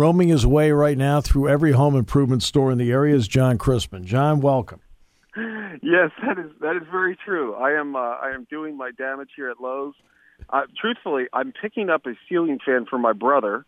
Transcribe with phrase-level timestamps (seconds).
[0.00, 3.58] Roaming his way right now through every home improvement store in the area is John
[3.58, 4.06] Crispin.
[4.06, 4.80] John, welcome.
[5.36, 7.54] Yes, that is that is very true.
[7.54, 9.92] I am uh, I am doing my damage here at Lowe's.
[10.48, 13.66] Uh, truthfully, I'm picking up a ceiling fan for my brother,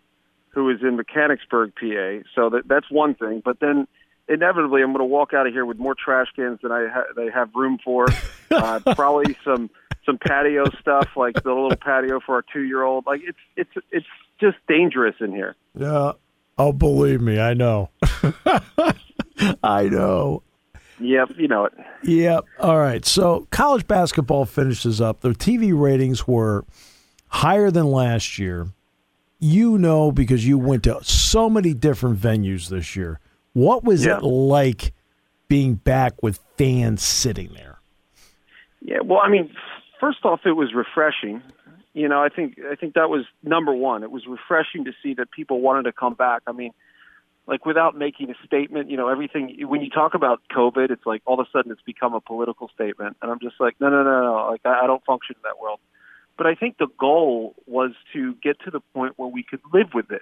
[0.48, 2.26] who is in Mechanicsburg, PA.
[2.34, 3.42] So that that's one thing.
[3.44, 3.86] But then
[4.26, 7.12] inevitably, I'm going to walk out of here with more trash cans than I ha-
[7.14, 8.06] they have room for.
[8.52, 9.70] Uh, probably some
[10.04, 13.06] some patio stuff, like the little patio for our two year old.
[13.06, 14.06] Like it's it's it's
[14.40, 15.56] just dangerous in here.
[15.74, 16.12] Yeah.
[16.58, 17.90] Oh, believe me, I know.
[19.62, 20.42] I know.
[21.00, 21.72] Yep, you know it.
[22.04, 22.44] Yep.
[22.60, 23.04] All right.
[23.04, 25.20] So college basketball finishes up.
[25.20, 26.64] The TV ratings were
[27.28, 28.68] higher than last year.
[29.40, 33.18] You know because you went to so many different venues this year.
[33.54, 34.18] What was Yeah.
[34.18, 34.92] it like
[35.48, 37.80] being back with fans sitting there?
[38.80, 39.50] Yeah, well, I mean,
[39.98, 41.42] first off, it was refreshing.
[41.94, 44.02] You know, I think I think that was number one.
[44.02, 46.42] It was refreshing to see that people wanted to come back.
[46.46, 46.72] I mean,
[47.46, 49.56] like without making a statement, you know, everything.
[49.68, 52.70] When you talk about COVID, it's like all of a sudden it's become a political
[52.74, 54.48] statement, and I'm just like, no, no, no, no.
[54.50, 55.80] Like I, I don't function in that world.
[56.38, 59.88] But I think the goal was to get to the point where we could live
[59.92, 60.20] with this.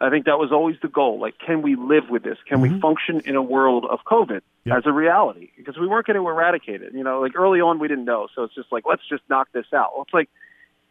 [0.00, 1.20] I think that was always the goal.
[1.20, 2.38] Like, can we live with this?
[2.46, 2.80] Can we mm-hmm.
[2.80, 4.76] function in a world of COVID Yep.
[4.76, 5.50] as a reality?
[5.56, 6.92] Because we weren't going to eradicate it.
[6.94, 9.48] You know, like early on we didn't know, so it's just like let's just knock
[9.52, 9.92] this out.
[9.94, 10.28] Well, it's like,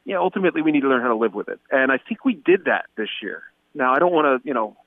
[0.08, 2.33] yeah, ultimately we need to learn how to live with it, and I think we
[2.33, 3.44] did that this year.
[3.75, 4.77] Now I don't want to, you know,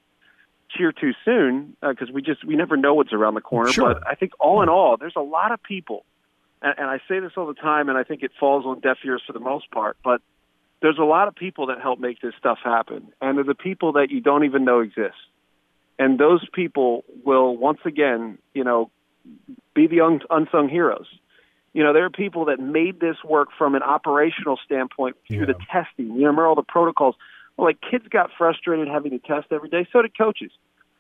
[0.71, 3.71] cheer too soon uh, because we just we never know what's around the corner.
[3.71, 3.93] Sure.
[3.93, 6.07] But I think all in all, there's a lot of people,
[6.63, 8.97] and, and I say this all the time, and I think it falls on deaf
[9.05, 10.23] ears for the most part, but
[10.81, 13.93] there's a lot of people that help make this stuff happen, and they're the people
[13.93, 15.21] that you don't even know exist.
[15.99, 18.91] And those people will once again, you know,
[19.75, 21.07] be the un- unsung heroes.
[21.73, 25.55] You know, there are people that made this work from an operational standpoint through the
[25.71, 26.07] testing.
[26.07, 27.15] You remember all the protocols.
[27.57, 29.87] Well, like kids got frustrated having to test every day.
[29.93, 30.51] So did coaches.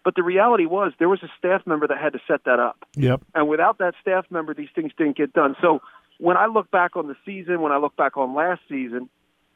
[0.04, 2.84] But the reality was there was a staff member that had to set that up.
[2.96, 3.22] Yep.
[3.34, 5.56] And without that staff member, these things didn't get done.
[5.60, 5.82] So
[6.18, 9.10] when I look back on the season, when I look back on last season,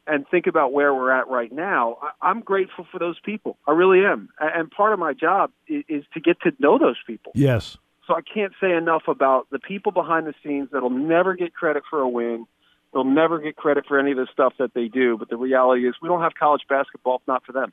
[0.06, 3.56] and think about where we're at right now, I, I'm grateful for those people.
[3.66, 4.28] I really am.
[4.38, 7.32] And part of my job is to get to know those people.
[7.34, 7.78] Yes.
[8.06, 11.84] So I can't say enough about the people behind the scenes that'll never get credit
[11.88, 12.46] for a win.
[12.92, 15.16] They'll never get credit for any of the stuff that they do.
[15.18, 17.72] But the reality is, we don't have college basketball if not for them.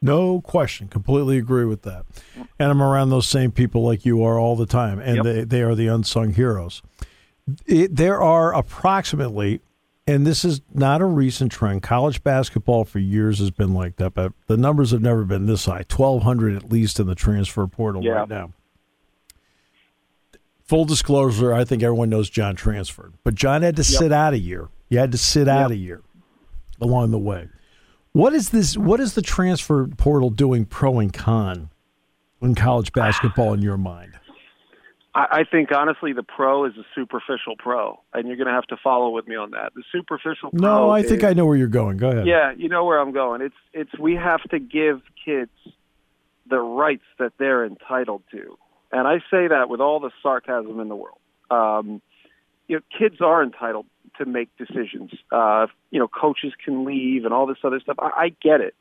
[0.00, 0.88] No question.
[0.88, 2.04] Completely agree with that.
[2.58, 5.24] And I'm around those same people like you are all the time, and Yep.
[5.24, 6.82] they, they are the unsung heroes.
[7.66, 9.60] It, there are approximately,
[10.06, 14.14] and this is not a recent trend, college basketball for years has been like that,
[14.14, 18.02] but the numbers have never been this high 1,200 at least in the transfer portal
[18.02, 18.12] Yeah.
[18.12, 18.50] right now.
[20.72, 24.38] Full disclosure, I think everyone knows John transferred, but John had to sit out a
[24.38, 24.70] year.
[24.88, 26.00] You had to sit out a year
[26.80, 27.50] along the way.
[28.12, 28.78] What is this?
[28.78, 31.68] What is the transfer portal doing, pro and con,
[32.40, 34.18] in college basketball in your mind?
[35.14, 38.66] I, I think honestly, the pro is a superficial pro, and you're going to have
[38.68, 39.74] to follow with me on that.
[39.74, 40.58] The superficial pro.
[40.58, 41.98] No, I think is- I know where you're going.
[41.98, 42.26] Go ahead.
[42.26, 43.42] Yeah, you know where I'm going.
[43.42, 45.50] It's it's we have to give kids
[46.48, 48.56] the rights that they're entitled to,
[48.92, 51.18] and I say that with all the sarcasm in the world.
[51.50, 52.00] Um,
[52.68, 53.86] you know, kids are entitled
[54.18, 55.10] to make decisions.
[55.30, 57.96] Uh, you know, coaches can leave and all this other stuff.
[57.98, 58.74] I, I get it,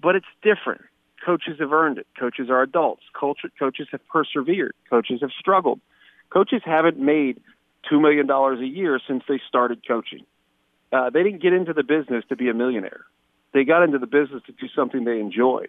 [0.00, 0.82] but it's different.
[1.24, 2.06] Coaches have earned it.
[2.18, 3.02] Coaches are adults.
[3.18, 4.74] Culture, coaches have persevered.
[4.90, 5.80] Coaches have struggled.
[6.30, 7.40] Coaches haven't made
[7.88, 10.24] two million dollars a year since they started coaching.
[10.92, 13.04] Uh, they didn't get into the business to be a millionaire.
[13.54, 15.66] They got into the business to do something they enjoy,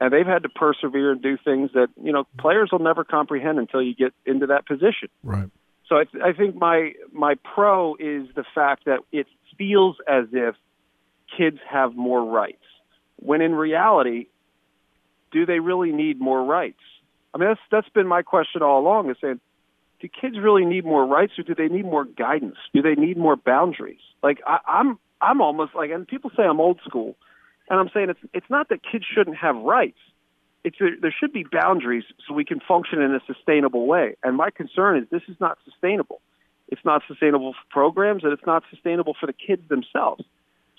[0.00, 3.58] and they've had to persevere and do things that you know players will never comprehend
[3.58, 5.08] until you get into that position.
[5.22, 5.50] Right.
[5.88, 9.26] So I, th- I think my my pro is the fact that it
[9.58, 10.54] feels as if
[11.36, 12.64] kids have more rights,
[13.16, 14.26] when in reality,
[15.32, 16.80] do they really need more rights?
[17.34, 19.40] I mean, that's that's been my question all along: is saying,
[20.00, 22.56] do kids really need more rights, or do they need more guidance?
[22.72, 24.00] Do they need more boundaries?
[24.22, 27.16] Like I, I'm I'm almost like, and people say I'm old school,
[27.68, 29.98] and I'm saying it's it's not that kids shouldn't have rights
[30.64, 34.16] it's there, should be boundaries so we can function in a sustainable way.
[34.22, 36.22] And my concern is this is not sustainable.
[36.68, 40.24] It's not sustainable for programs, and it's not sustainable for the kids themselves.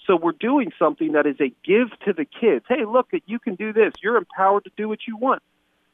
[0.08, 2.66] So we're doing something that is a give to the kids.
[2.68, 3.94] Hey, look, you can do this.
[4.02, 5.44] You're empowered to do what you want.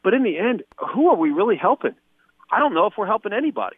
[0.04, 1.96] But in the end, who are we really helping?
[2.50, 3.78] I don't know if we're helping anybody.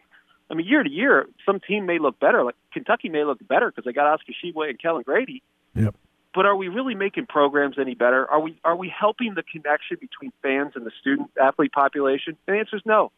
[0.50, 2.44] I mean, year to year, some team may look better.
[2.44, 5.42] Like Kentucky may look better because they got Oscar Tshiebwe and Kellan Grady
[5.74, 5.96] Yep.
[6.34, 8.28] But are we really making programs any better?
[8.28, 12.36] Are we are we helping the connection between fans and the student athlete population?
[12.46, 13.12] And the answer is no.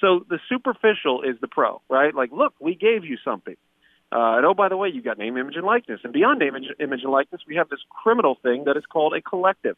[0.00, 2.14] So the superficial is the pro, right?
[2.14, 3.56] Like, look, we gave you something.
[4.12, 6.00] Uh, and oh, by the way, you got name, image, and likeness.
[6.02, 9.20] And beyond name, image, and likeness, we have this criminal thing that is called a
[9.20, 9.76] collective.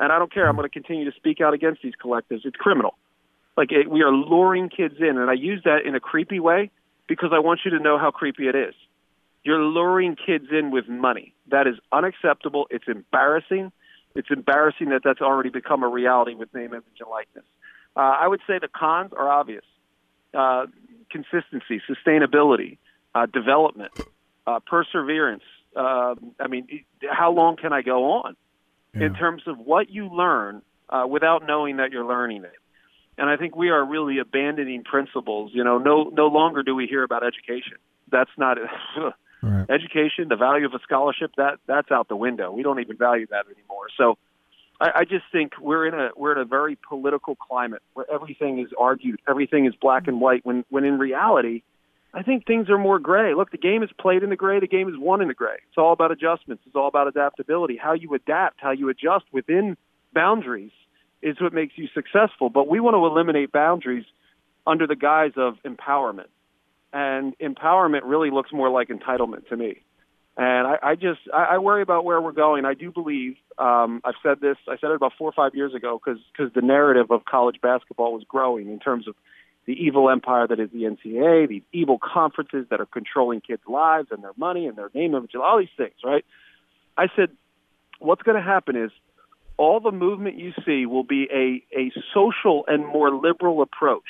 [0.00, 0.48] and I don't care.
[0.48, 2.44] I'm going to continue to speak out against these collectives.
[2.44, 2.96] It's criminal.
[3.56, 6.70] Like it, we are luring kids in, and I use that in a creepy way
[7.08, 8.74] because I want you to know how creepy it is.
[9.46, 11.32] You're luring kids in with money.
[11.52, 12.66] That is unacceptable.
[12.68, 13.70] It's embarrassing.
[14.16, 17.44] It's embarrassing that that's already become a reality with name, image, and likeness.
[17.94, 19.62] Uh, I would say the cons are obvious:
[20.34, 20.66] uh,
[21.12, 22.78] consistency, sustainability,
[23.14, 23.92] uh, development,
[24.48, 25.44] uh, perseverance.
[25.76, 26.66] Uh, I mean,
[27.08, 28.36] how long can I go on
[28.96, 29.06] yeah.
[29.06, 32.58] in terms of what you learn uh, without knowing that you're learning it?
[33.16, 35.52] And I think we are really abandoning principles.
[35.54, 37.76] You know, no no longer do we hear about education.
[38.10, 38.58] That's not
[39.46, 39.70] right.
[39.70, 40.28] education.
[40.28, 42.50] The value of a scholarship that that's out the window.
[42.52, 43.86] We don't even value that anymore.
[43.96, 44.18] So,
[44.80, 48.58] I, I just think we're in a we're in a very political climate where everything
[48.58, 50.44] is argued, everything is black and white.
[50.44, 51.62] When when in reality,
[52.12, 53.34] I think things are more gray.
[53.34, 54.60] Look, the game is played in the gray.
[54.60, 55.56] The game is won in the gray.
[55.68, 56.62] It's all about adjustments.
[56.66, 57.76] It's all about adaptability.
[57.76, 59.76] How you adapt, how you adjust within
[60.12, 60.72] boundaries
[61.22, 62.48] is what makes you successful.
[62.50, 64.04] But we want to eliminate boundaries
[64.66, 66.28] under the guise of empowerment.
[66.92, 69.82] And empowerment really looks more like entitlement to me.
[70.38, 72.64] And I, I just I, I worry about where we're going.
[72.64, 74.56] I do believe um, I've said this.
[74.68, 77.56] I said it about four or five years ago because because the narrative of college
[77.62, 79.14] basketball was growing in terms of
[79.66, 84.08] the evil empire that is the NCAA, the evil conferences that are controlling kids' lives
[84.10, 85.94] and their money and their name, image, all these things.
[86.04, 86.24] Right?
[86.96, 87.30] I said,
[87.98, 88.90] what's going to happen is
[89.56, 94.04] all the movement you see will be a, a social and more liberal approach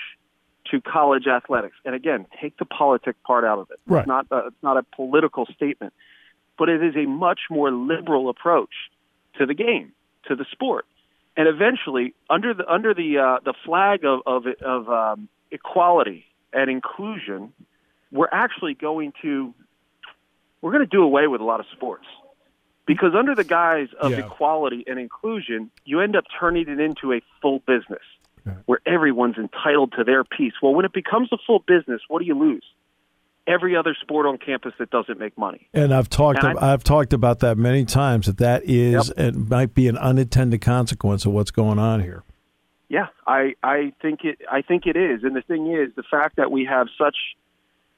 [0.70, 1.76] to college athletics.
[1.84, 3.78] And again, take the politic part out of it.
[3.86, 4.00] Right.
[4.00, 5.92] It's not a, it's not a political statement,
[6.58, 8.72] but it is a much more liberal approach
[9.38, 9.92] to the game,
[10.28, 10.86] to the sport.
[11.36, 16.70] And eventually, under the under the uh, the flag of of, of um, equality and
[16.70, 17.52] inclusion,
[18.10, 19.54] we're actually going to
[20.62, 22.06] we're going to do away with a lot of sports
[22.86, 24.24] because under the guise of yeah.
[24.24, 28.02] equality and inclusion, you end up turning it into a full business
[28.66, 30.52] where everyone's entitled to their piece.
[30.62, 32.64] Well, when it becomes a full business, what do you lose?
[33.46, 35.68] Every other sport on campus that doesn't make money.
[35.72, 39.26] And I've talked and I've talked about that many times that that is yep.
[39.26, 42.24] it might be an unintended consequence of what's going on here.
[42.88, 45.22] Yeah, I I think it I think it is.
[45.22, 47.16] And the thing is, the fact that we have such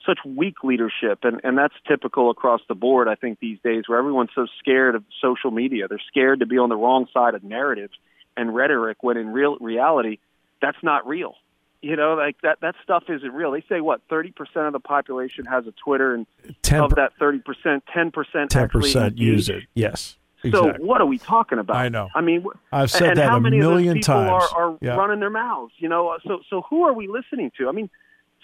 [0.04, 3.98] such weak leadership and and that's typical across the board I think these days where
[3.98, 5.88] everyone's so scared of social media.
[5.88, 7.90] They're scared to be on the wrong side of narrative
[8.36, 10.18] and rhetoric when in real reality
[10.60, 11.34] that's not real.
[11.80, 13.52] You know, like that that stuff isn't real.
[13.52, 16.26] They say what thirty percent of the population has a Twitter, and
[16.62, 19.64] 10, of that thirty percent, ten percent ten percent use it.
[19.74, 20.16] Yes.
[20.42, 20.72] Exactly.
[20.78, 21.76] So what are we talking about?
[21.76, 22.08] I know.
[22.14, 24.44] I mean, I've said and that how a many million of those people times.
[24.54, 24.94] Are, are yeah.
[24.94, 25.72] running their mouths?
[25.78, 27.68] You know, so so who are we listening to?
[27.68, 27.90] I mean,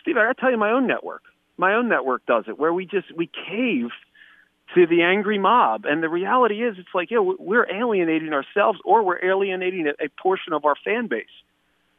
[0.00, 1.22] Steve, I got to tell you, my own network,
[1.56, 3.90] my own network does it, where we just we cave
[4.74, 9.04] to the angry mob, and the reality is, it's like, yeah, we're alienating ourselves, or
[9.04, 11.26] we're alienating a, a portion of our fan base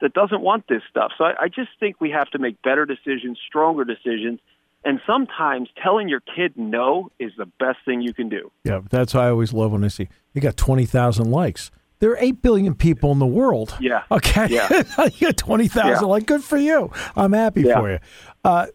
[0.02, 1.12] that doesn't want this stuff.
[1.18, 4.40] So I, I just think we have to make better decisions, stronger decisions.
[4.84, 8.52] And sometimes telling your kid no is the best thing you can do.
[8.64, 11.72] Yeah, that's why I always love when I see you got 20,000 likes.
[12.00, 13.76] There are 8 billion people in the world.
[13.80, 14.04] Yeah.
[14.12, 14.48] Okay.
[14.50, 14.84] Yeah.
[15.16, 16.00] you got 20,000 yeah.
[16.02, 16.92] like good for you.
[17.16, 17.80] I'm happy yeah.
[17.80, 18.00] for you.
[18.44, 18.68] Uh,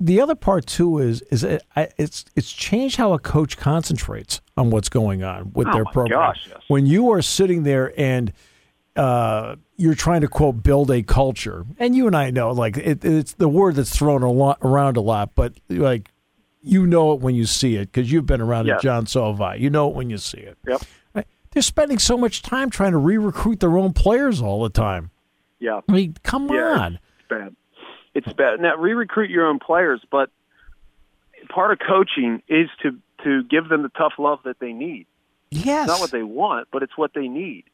[0.00, 4.70] the other part too is is it, it's it's changed how a coach concentrates on
[4.70, 6.18] what's going on with oh their program.
[6.18, 6.58] Gosh, yes.
[6.66, 8.32] When you are sitting there and
[8.96, 13.04] uh, you're trying to quote build a culture, and you and I know like it,
[13.04, 16.10] it's the word that's thrown a lot, around a lot, but like
[16.62, 18.80] you know it when you see it because you've been around yes.
[18.80, 18.82] it.
[18.82, 20.58] John Salvi, you know it when you see it.
[20.66, 20.82] Yep.
[21.52, 25.10] They're spending so much time trying to re-recruit their own players all the time.
[25.58, 25.82] Yeah.
[25.86, 26.94] I mean, come yeah, on.
[26.94, 27.56] It's bad.
[28.14, 28.60] It's bad.
[28.60, 30.30] Now re-recruit your own players, but
[31.48, 35.06] part of coaching is to to give them the tough love that they need.
[35.50, 35.88] Yes.
[35.88, 37.64] It's not what they want, but it's what they need.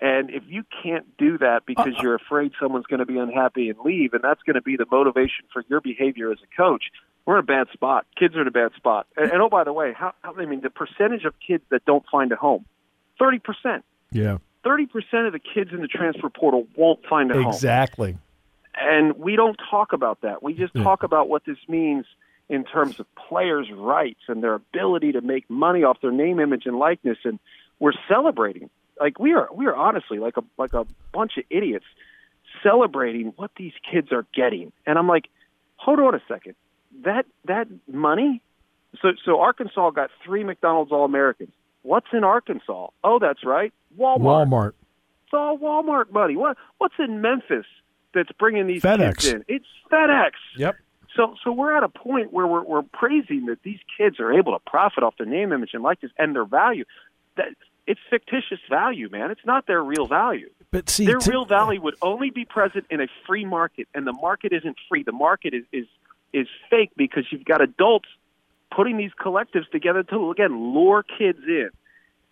[0.00, 3.70] And if you can't do that because uh, you're afraid someone's going to be unhappy
[3.70, 6.84] and leave, and that's going to be the motivation for your behavior as a coach,
[7.24, 8.06] we're in a bad spot.
[8.18, 9.06] Kids are in a bad spot.
[9.16, 11.84] And, and oh, by the way, how, how I mean the percentage of kids that
[11.86, 12.66] don't find a home,
[13.18, 13.84] thirty percent.
[14.12, 17.42] Yeah, thirty percent of the kids in the transfer portal won't find a exactly.
[17.42, 17.54] home.
[17.54, 18.18] Exactly.
[18.78, 20.42] And we don't talk about that.
[20.42, 20.82] We just yeah.
[20.82, 22.04] talk about what this means
[22.50, 26.66] in terms of players' rights and their ability to make money off their name, image,
[26.66, 27.16] and likeness.
[27.24, 27.38] And
[27.78, 28.68] we're celebrating
[29.00, 31.84] like we are we are honestly like a like a bunch of idiots
[32.62, 34.72] celebrating what these kids are getting.
[34.86, 35.28] And I'm like,
[35.76, 36.54] hold on a second.
[37.04, 38.42] That that money
[39.02, 41.52] so so Arkansas got three McDonald's All Americans.
[41.82, 42.88] What's in Arkansas?
[43.04, 43.72] Oh, that's right.
[43.98, 44.48] Walmart.
[44.48, 44.72] Walmart.
[45.24, 46.36] It's all Walmart money.
[46.36, 47.66] What what's in Memphis
[48.14, 49.18] that's bringing these FedEx.
[49.18, 49.44] kids in?
[49.48, 50.30] It's FedEx.
[50.56, 50.76] Yep.
[51.16, 54.52] So so we're at a point where we're we're praising that these kids are able
[54.52, 56.84] to profit off their name, image, and likeness and their value.
[57.36, 57.48] That
[57.86, 59.30] it's fictitious value, man.
[59.30, 60.50] It's not their real value.
[60.70, 64.06] But see, their to- real value would only be present in a free market, and
[64.06, 65.02] the market isn't free.
[65.02, 65.86] The market is is
[66.32, 68.08] is fake because you've got adults
[68.74, 71.70] putting these collectives together to again lure kids in.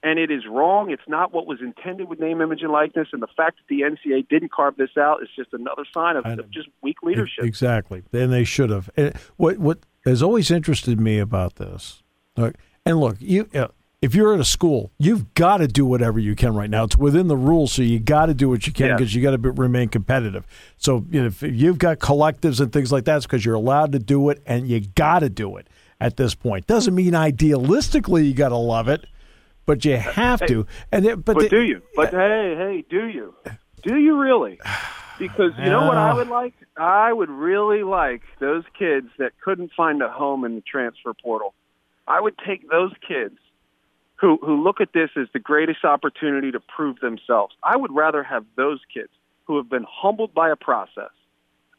[0.02, 0.90] And it is wrong.
[0.90, 3.08] It's not what was intended with name, image, and likeness.
[3.14, 6.26] And the fact that the NCAA didn't carve this out is just another sign of,
[6.26, 7.42] of just weak leadership.
[7.42, 8.02] Exactly.
[8.12, 8.90] And they should have.
[8.98, 12.02] And what what has always interested me about this,
[12.36, 13.68] and look, you uh,
[14.04, 16.84] if you're at a school, you've got to do whatever you can right now.
[16.84, 18.96] It's within the rules, so you got to do what you can Yeah.
[18.96, 20.46] because you got to be, remain competitive.
[20.76, 23.92] So you know, if you've got collectives and things like that, it's because you're allowed
[23.92, 25.68] to do it, and you got to do it
[26.00, 26.66] at this point.
[26.66, 29.06] Doesn't mean idealistically you got to love it,
[29.66, 30.66] but you have to.
[30.92, 31.80] And it, but, But the- do you?
[31.96, 33.34] But hey, hey, do you?
[33.82, 34.58] Do you really?
[35.18, 36.54] Because you know what I would like?
[36.76, 41.54] I would really like those kids that couldn't find a home in the transfer portal.
[42.06, 43.36] I would take those kids
[44.16, 47.54] who who look at this as the greatest opportunity to prove themselves.
[47.62, 49.10] I would rather have those kids
[49.44, 51.10] who have been humbled by a process,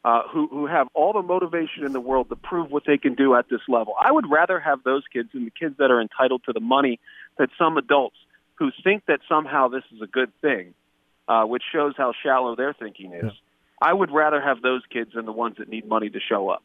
[0.04, 3.16] uh, who who have all the motivation in the world to prove what they can
[3.16, 3.94] do at this level.
[4.00, 7.00] I would rather have those kids than the kids that are entitled to the money
[7.38, 8.18] that some adults
[8.56, 10.74] who think that somehow this is a good thing,
[11.28, 13.24] uh, which shows how shallow their thinking is.
[13.24, 13.32] Yeah.
[13.82, 16.64] I would rather have those kids than the ones that need money to show up.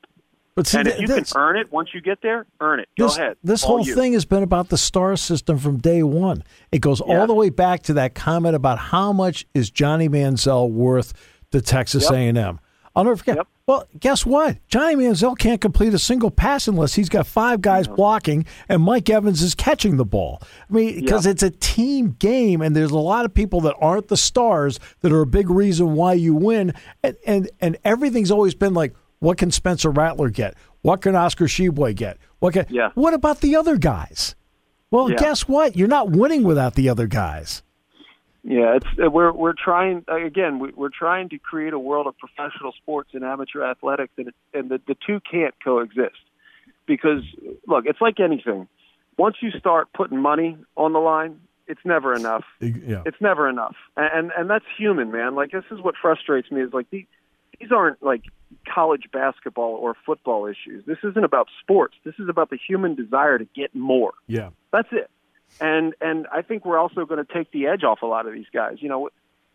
[0.55, 2.89] But see, and if you can earn it once you get there, earn it.
[2.99, 3.37] Go this, ahead.
[3.43, 3.95] This All whole you.
[3.95, 6.43] thing has been about the star system from day one.
[6.73, 7.21] It goes Yeah.
[7.21, 11.13] all the way back to that comment about how much is Johnny Manziel worth
[11.53, 12.13] to Texas Yep.
[12.37, 12.61] A&M.
[12.97, 13.37] I'll never forget.
[13.37, 13.47] Yep.
[13.67, 14.57] Well, guess what?
[14.67, 19.09] Johnny Manziel can't complete a single pass unless he's got five guys blocking and Mike
[19.09, 20.43] Evans is catching the ball.
[20.69, 21.31] I mean, because Yeah.
[21.31, 25.13] it's a team game and there's a lot of people that aren't the stars that
[25.13, 26.73] are a big reason why you win.
[27.05, 30.55] And and, and everything's always been like, what can Spencer Rattler get?
[30.83, 32.19] What can Oscar Tshiebwe get?
[32.41, 32.91] What can, Yeah.
[32.95, 34.35] What about the other guys?
[34.91, 35.17] Well, Yeah.
[35.19, 35.77] guess what?
[35.77, 37.63] You're not winning without the other guys.
[38.43, 40.59] Yeah, it's uh, we're we're trying uh, again.
[40.61, 44.71] We, we're trying to create a world of professional sports and amateur athletics, and and
[44.71, 46.17] the the two can't coexist
[46.87, 47.23] because
[47.67, 48.67] look, it's like anything.
[49.19, 52.45] Once you start putting money on the line, it's never enough.
[52.61, 53.03] Yeah.
[53.05, 55.35] It's never enough, and and, and that's human, man.
[55.35, 57.05] Like this is what frustrates me is like these
[57.61, 58.23] these aren't like
[58.67, 60.85] college basketball or football issues.
[60.87, 61.95] This isn't about sports.
[62.05, 64.13] This is about the human desire to get more.
[64.27, 64.51] Yeah.
[64.73, 65.11] That's it.
[65.61, 68.33] And and I think we're also going to take the edge off a lot of
[68.33, 68.77] these guys.
[68.81, 69.11] You know,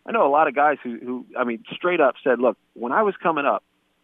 [0.06, 2.92] I know a lot of guys who who I mean straight up said, "Look, when
[2.92, 3.64] I was coming up,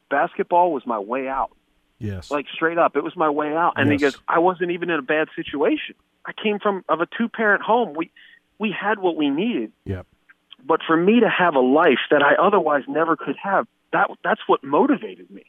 [0.09, 1.51] basketball was my way out."
[1.99, 2.31] Yes.
[2.31, 3.73] Like straight up, it was my way out.
[3.75, 4.13] And he Yes.
[4.15, 5.95] goes, "I wasn't even in a bad situation.
[6.25, 7.93] I came from of a two-parent home.
[7.93, 8.09] We
[8.57, 10.07] we had what we needed, Yep.
[10.63, 14.41] but for me to have a life that I otherwise never could have, that that's
[14.47, 15.43] what motivated me.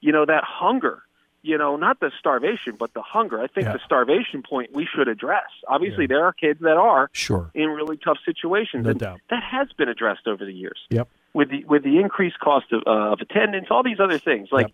[0.00, 1.02] You know, that hunger.
[1.42, 3.38] You know, not the starvation, but the hunger.
[3.38, 3.74] I think Yeah.
[3.74, 5.44] the starvation point we should address.
[5.68, 6.08] Obviously, Yeah.
[6.08, 7.50] there are kids that are Sure.
[7.52, 9.20] in really tough situations, No and doubt.
[9.28, 11.06] that has been addressed over the years Yep.
[11.34, 14.48] with the with the increased cost of, uh, of attendance, all these other things.
[14.52, 14.72] Like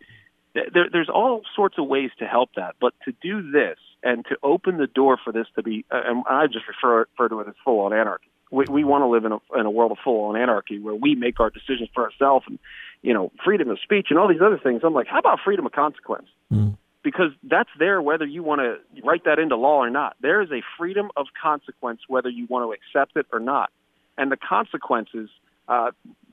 [0.55, 4.25] th- there, there's all sorts of ways to help that, but to do this and
[4.27, 7.41] to open the door for this to be, uh, and I just refer refer to
[7.41, 8.31] it as full on anarchy.
[8.53, 10.95] We, we want to live in a in a world of full on anarchy where
[10.95, 12.61] we make our decisions for ourselves and
[13.03, 14.83] you know freedom of speech and all these other things.
[14.85, 16.29] I'm like, how about freedom of consequence?
[16.53, 16.77] Mm.
[17.03, 20.17] Because that's there whether you want to write that into law or not.
[20.21, 23.71] There is a freedom of consequence whether you want to accept it or not,
[24.19, 25.31] and the consequences
[25.69, 25.93] uh,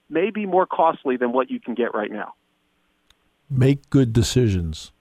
[0.09, 2.33] may be more costly than what you can get right now.
[3.49, 4.91] Make good decisions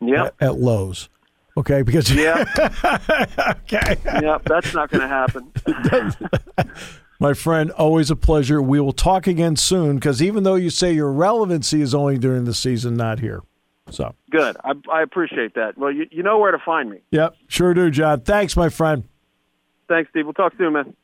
[0.00, 1.08] Yeah, at, at Lowe's.
[1.56, 2.44] Okay, because yeah,
[3.48, 3.96] okay.
[4.04, 4.38] yeah.
[4.44, 5.52] That's not going to happen.
[7.24, 8.60] My friend, always a pleasure.
[8.60, 12.44] We will talk again soon because even though you say your relevancy is only during
[12.44, 13.40] the season, not here.
[13.88, 14.58] So, Good.
[14.62, 15.78] I, I appreciate that.
[15.78, 16.98] Well, you, you know where to find me.
[17.10, 18.20] yep, sure do, John.
[18.20, 19.04] Thanks, my friend.
[19.88, 20.26] Thanks, Steve.
[20.26, 20.94] We'll talk soon, man.